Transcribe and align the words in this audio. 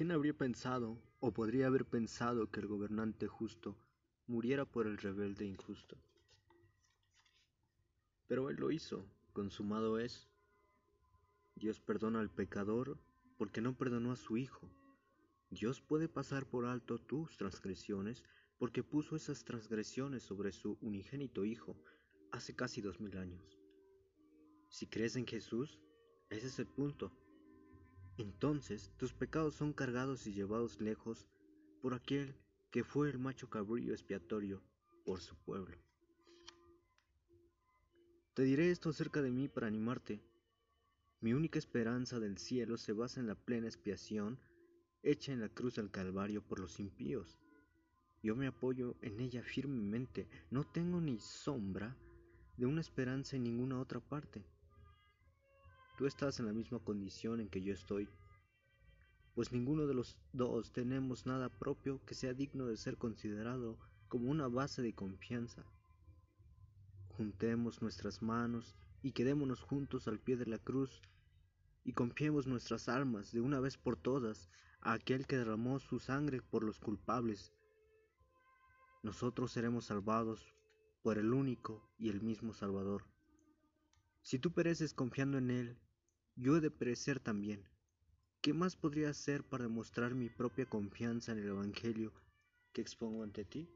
¿Quién 0.00 0.12
habría 0.12 0.32
pensado, 0.32 0.98
o 1.20 1.30
podría 1.30 1.66
haber 1.66 1.84
pensado, 1.84 2.50
que 2.50 2.60
el 2.60 2.66
gobernante 2.66 3.26
justo 3.26 3.76
muriera 4.26 4.64
por 4.64 4.86
el 4.86 4.96
rebelde 4.96 5.44
injusto? 5.44 5.98
Pero 8.26 8.48
él 8.48 8.56
lo 8.56 8.70
hizo, 8.70 9.04
consumado 9.34 9.98
es. 9.98 10.26
Dios 11.54 11.80
perdona 11.80 12.20
al 12.20 12.30
pecador 12.30 12.98
porque 13.36 13.60
no 13.60 13.76
perdonó 13.76 14.12
a 14.12 14.16
su 14.16 14.38
Hijo. 14.38 14.70
Dios 15.50 15.82
puede 15.82 16.08
pasar 16.08 16.46
por 16.46 16.64
alto 16.64 16.98
tus 16.98 17.36
transgresiones 17.36 18.24
porque 18.56 18.82
puso 18.82 19.16
esas 19.16 19.44
transgresiones 19.44 20.22
sobre 20.22 20.52
su 20.52 20.78
unigénito 20.80 21.44
Hijo 21.44 21.76
hace 22.32 22.56
casi 22.56 22.80
dos 22.80 23.00
mil 23.00 23.18
años. 23.18 23.60
Si 24.70 24.86
crees 24.86 25.16
en 25.16 25.26
Jesús, 25.26 25.78
ese 26.30 26.46
es 26.46 26.58
el 26.58 26.68
punto. 26.68 27.12
Entonces 28.20 28.92
tus 28.98 29.14
pecados 29.14 29.54
son 29.54 29.72
cargados 29.72 30.26
y 30.26 30.34
llevados 30.34 30.78
lejos 30.78 31.26
por 31.80 31.94
aquel 31.94 32.34
que 32.70 32.84
fue 32.84 33.08
el 33.08 33.18
macho 33.18 33.48
cabrillo 33.48 33.92
expiatorio 33.94 34.62
por 35.06 35.22
su 35.22 35.36
pueblo. 35.36 35.78
Te 38.34 38.42
diré 38.42 38.70
esto 38.70 38.90
acerca 38.90 39.22
de 39.22 39.30
mí 39.30 39.48
para 39.48 39.68
animarte. 39.68 40.20
Mi 41.22 41.32
única 41.32 41.58
esperanza 41.58 42.20
del 42.20 42.36
cielo 42.36 42.76
se 42.76 42.92
basa 42.92 43.20
en 43.20 43.26
la 43.26 43.34
plena 43.34 43.68
expiación 43.68 44.38
hecha 45.02 45.32
en 45.32 45.40
la 45.40 45.48
cruz 45.48 45.76
del 45.76 45.90
Calvario 45.90 46.42
por 46.42 46.60
los 46.60 46.78
impíos. 46.78 47.38
Yo 48.22 48.36
me 48.36 48.46
apoyo 48.46 48.96
en 49.00 49.18
ella 49.20 49.42
firmemente, 49.42 50.28
no 50.50 50.64
tengo 50.64 51.00
ni 51.00 51.18
sombra 51.20 51.96
de 52.58 52.66
una 52.66 52.82
esperanza 52.82 53.36
en 53.36 53.44
ninguna 53.44 53.80
otra 53.80 53.98
parte. 53.98 54.44
Tú 56.00 56.06
estás 56.06 56.40
en 56.40 56.46
la 56.46 56.54
misma 56.54 56.78
condición 56.78 57.40
en 57.40 57.50
que 57.50 57.60
yo 57.60 57.74
estoy, 57.74 58.08
pues 59.34 59.52
ninguno 59.52 59.86
de 59.86 59.92
los 59.92 60.16
dos 60.32 60.72
tenemos 60.72 61.26
nada 61.26 61.50
propio 61.50 62.02
que 62.06 62.14
sea 62.14 62.32
digno 62.32 62.64
de 62.64 62.78
ser 62.78 62.96
considerado 62.96 63.78
como 64.08 64.30
una 64.30 64.48
base 64.48 64.80
de 64.80 64.94
confianza. 64.94 65.62
Juntemos 67.10 67.82
nuestras 67.82 68.22
manos 68.22 68.78
y 69.02 69.12
quedémonos 69.12 69.60
juntos 69.60 70.08
al 70.08 70.18
pie 70.18 70.38
de 70.38 70.46
la 70.46 70.56
cruz 70.56 71.02
y 71.84 71.92
confiemos 71.92 72.46
nuestras 72.46 72.88
almas 72.88 73.30
de 73.30 73.42
una 73.42 73.60
vez 73.60 73.76
por 73.76 73.98
todas 73.98 74.48
a 74.80 74.94
aquel 74.94 75.26
que 75.26 75.36
derramó 75.36 75.80
su 75.80 75.98
sangre 75.98 76.40
por 76.40 76.64
los 76.64 76.80
culpables. 76.80 77.52
Nosotros 79.02 79.52
seremos 79.52 79.84
salvados 79.84 80.54
por 81.02 81.18
el 81.18 81.34
único 81.34 81.90
y 81.98 82.08
el 82.08 82.22
mismo 82.22 82.54
Salvador. 82.54 83.04
Si 84.22 84.38
tú 84.38 84.50
pereces 84.54 84.94
confiando 84.94 85.36
en 85.36 85.50
Él, 85.50 85.78
yo 86.40 86.56
he 86.56 86.60
de 86.60 86.70
perecer 86.70 87.20
también. 87.20 87.62
¿Qué 88.40 88.54
más 88.54 88.74
podría 88.74 89.10
hacer 89.10 89.44
para 89.44 89.64
demostrar 89.64 90.14
mi 90.14 90.30
propia 90.30 90.64
confianza 90.64 91.32
en 91.32 91.38
el 91.38 91.48
Evangelio 91.48 92.12
que 92.72 92.80
expongo 92.80 93.22
ante 93.22 93.44
ti? 93.44 93.68